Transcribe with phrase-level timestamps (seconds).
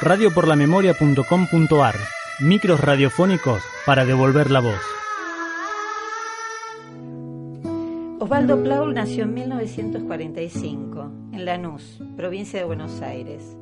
[0.00, 1.94] radioporlamemoria.com.ar.
[2.40, 4.80] Micros radiofónicos para devolver la voz.
[8.20, 13.56] Osvaldo Plaul nació en 1945 en Lanús, provincia de Buenos Aires.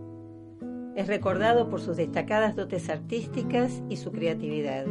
[0.95, 4.85] Es recordado por sus destacadas dotes artísticas y su creatividad.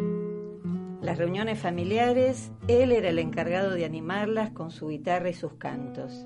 [1.01, 6.25] Las reuniones familiares, él era el encargado de animarlas con su guitarra y sus cantos.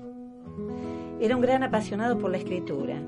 [1.20, 3.02] Era un gran apasionado por la escritura.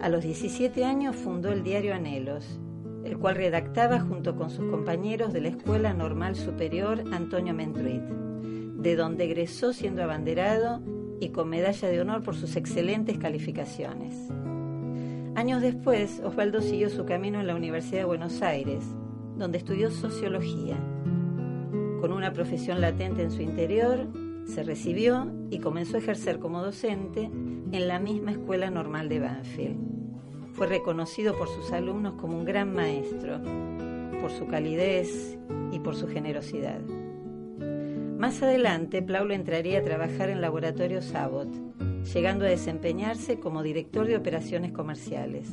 [0.00, 2.58] A los 17 años fundó el diario Anhelos,
[3.04, 8.96] el cual redactaba junto con sus compañeros de la Escuela Normal Superior Antonio Mentruit, de
[8.96, 10.80] donde egresó siendo abanderado
[11.20, 14.16] y con medalla de honor por sus excelentes calificaciones.
[15.34, 18.82] Años después, Osvaldo siguió su camino en la Universidad de Buenos Aires,
[19.36, 20.78] donde estudió sociología.
[22.00, 24.08] Con una profesión latente en su interior,
[24.50, 27.30] se recibió y comenzó a ejercer como docente
[27.72, 29.78] en la misma Escuela Normal de Banfield.
[30.52, 33.40] Fue reconocido por sus alumnos como un gran maestro,
[34.20, 35.38] por su calidez
[35.72, 36.80] y por su generosidad.
[38.18, 41.48] Más adelante, Plaulo entraría a trabajar en Laboratorio Sabot,
[42.12, 45.48] llegando a desempeñarse como director de operaciones comerciales.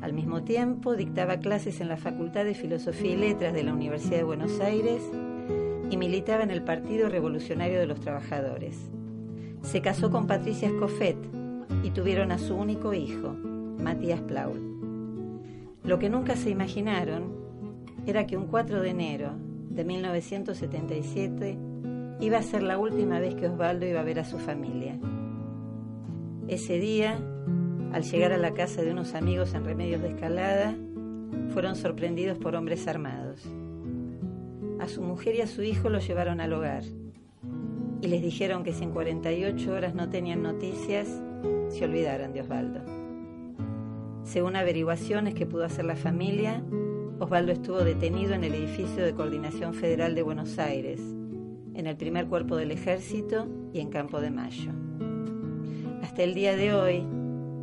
[0.00, 4.16] Al mismo tiempo, dictaba clases en la Facultad de Filosofía y Letras de la Universidad
[4.16, 5.02] de Buenos Aires
[5.90, 8.90] y militaba en el Partido Revolucionario de los Trabajadores.
[9.62, 11.16] Se casó con Patricia Escofet
[11.82, 13.34] y tuvieron a su único hijo,
[13.78, 14.74] Matías Plaul.
[15.82, 17.32] Lo que nunca se imaginaron
[18.06, 19.32] era que un 4 de enero
[19.70, 21.58] de 1977
[22.20, 24.98] iba a ser la última vez que Osvaldo iba a ver a su familia.
[26.48, 27.18] Ese día,
[27.92, 30.74] al llegar a la casa de unos amigos en Remedios de Escalada,
[31.50, 33.42] fueron sorprendidos por hombres armados.
[34.80, 36.84] A su mujer y a su hijo lo llevaron al hogar
[38.04, 41.08] y les dijeron que si en 48 horas no tenían noticias,
[41.68, 42.80] se olvidaran de Osvaldo.
[44.24, 46.62] Según averiguaciones que pudo hacer la familia,
[47.18, 51.00] Osvaldo estuvo detenido en el edificio de Coordinación Federal de Buenos Aires,
[51.74, 54.72] en el primer cuerpo del ejército y en Campo de Mayo.
[56.02, 57.06] Hasta el día de hoy,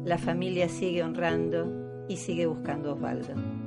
[0.06, 3.61] la familia sigue honrando y sigue buscando a Osvaldo.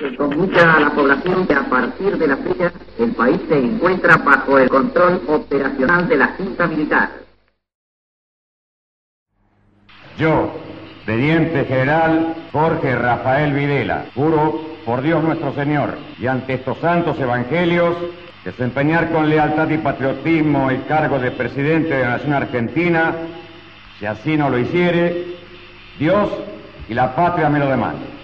[0.00, 4.16] Se comunica a la población que a partir de la fecha el país se encuentra
[4.16, 7.10] bajo el control operacional de la Junta Militar.
[10.16, 10.54] Yo,
[11.04, 17.94] Teniente General Jorge Rafael Videla, juro por Dios nuestro Señor y ante estos santos evangelios
[18.42, 23.12] desempeñar con lealtad y patriotismo el cargo de presidente de la Nación Argentina,
[23.98, 25.36] si así no lo hiciere,
[25.98, 26.30] Dios
[26.88, 28.19] y la patria me lo demandan.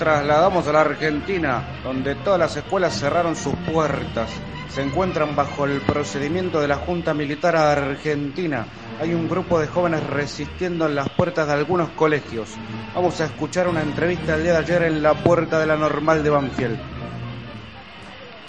[0.00, 4.30] Trasladamos a la Argentina, donde todas las escuelas cerraron sus puertas.
[4.70, 8.64] Se encuentran bajo el procedimiento de la Junta Militar Argentina.
[8.98, 12.48] Hay un grupo de jóvenes resistiendo en las puertas de algunos colegios.
[12.94, 16.22] Vamos a escuchar una entrevista el día de ayer en la puerta de la normal
[16.22, 16.78] de Banfield.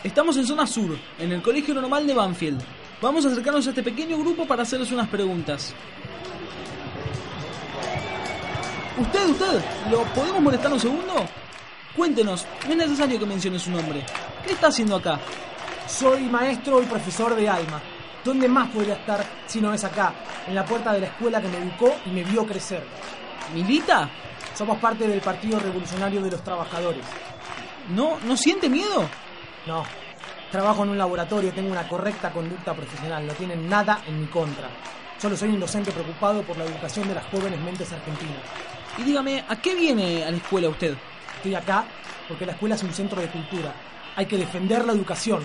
[0.05, 2.61] Estamos en zona sur, en el Colegio Normal de Banfield.
[3.01, 5.75] Vamos a acercarnos a este pequeño grupo para hacerles unas preguntas.
[9.01, 11.25] Usted, usted, ¿lo podemos molestar un segundo?
[11.95, 14.05] Cuéntenos, no es necesario que mencione su nombre.
[14.45, 15.19] ¿Qué está haciendo acá?
[15.87, 17.81] Soy maestro y profesor de alma.
[18.23, 20.13] ¿Dónde más podría estar si no es acá,
[20.47, 22.83] en la puerta de la escuela que me educó y me vio crecer?
[23.55, 24.07] ¿Milita?
[24.53, 27.03] Somos parte del Partido Revolucionario de los Trabajadores.
[27.89, 29.09] ¿No, no siente miedo?
[29.65, 29.83] No.
[30.51, 34.69] Trabajo en un laboratorio, tengo una correcta conducta profesional, no tienen nada en mi contra.
[35.17, 38.41] Solo soy un docente preocupado por la educación de las jóvenes mentes argentinas.
[38.97, 40.95] Y dígame, ¿a qué viene a la escuela usted?
[41.37, 41.85] Estoy acá
[42.27, 43.73] porque la escuela es un centro de cultura.
[44.15, 45.43] Hay que defender la educación.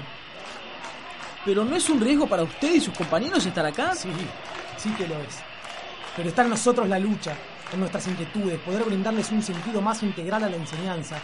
[1.45, 3.95] ¿Pero no es un riesgo para usted y sus compañeros estar acá?
[3.95, 4.11] Sí,
[4.77, 5.39] sí que lo es.
[6.17, 7.35] Pero está en nosotros la lucha,
[7.73, 11.17] en nuestras inquietudes, poder brindarles un sentido más integral a la enseñanza.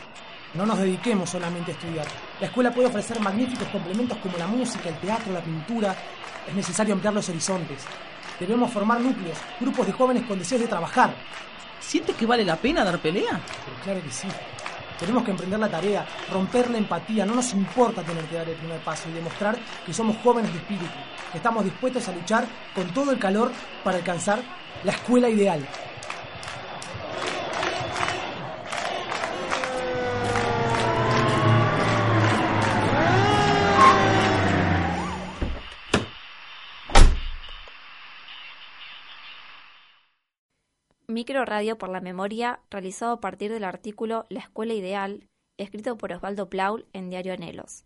[0.55, 2.07] No nos dediquemos solamente a estudiar.
[2.41, 5.97] La escuela puede ofrecer magníficos complementos como la música, el teatro, la pintura.
[6.47, 7.85] Es necesario ampliar los horizontes.
[8.43, 11.15] Debemos formar núcleos, grupos de jóvenes con deseos de trabajar.
[11.79, 13.41] ¿Siente que vale la pena dar pelea?
[13.65, 14.27] Pero claro que sí.
[14.99, 17.25] Tenemos que emprender la tarea, romper la empatía.
[17.25, 19.57] No nos importa tener que dar el primer paso y demostrar
[19.87, 20.91] que somos jóvenes de espíritu,
[21.31, 22.45] que estamos dispuestos a luchar
[22.75, 23.53] con todo el calor
[23.85, 24.41] para alcanzar
[24.83, 25.65] la escuela ideal.
[41.13, 45.29] Micro Radio por la Memoria, realizado a partir del artículo La Escuela Ideal,
[45.59, 47.85] escrito por Osvaldo Plaul en Diario Anhelos,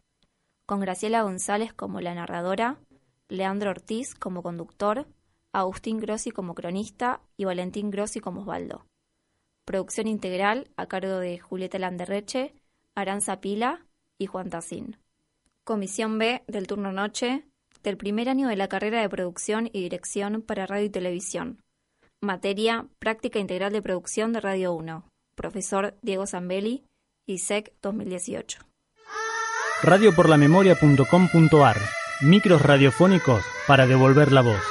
[0.65, 2.79] con Graciela González como la narradora,
[3.29, 5.07] Leandro Ortiz como conductor,
[5.53, 8.87] Agustín Grossi como cronista y Valentín Grossi como Osvaldo.
[9.65, 12.55] Producción integral a cargo de Julieta Landerreche,
[12.95, 13.85] Aranza Pila
[14.19, 14.99] y Juan Tacín.
[15.65, 17.45] Comisión B del turno noche
[17.83, 21.63] del primer año de la carrera de producción y dirección para radio y televisión.
[22.23, 25.05] Materia Práctica Integral de Producción de Radio 1.
[25.37, 26.87] Profesor Diego Zambelli,
[27.29, 28.61] ISEC 2018.
[29.83, 31.77] Radioporlamemoria.com.ar
[32.23, 34.63] Micros radiofónicos para devolver la voz.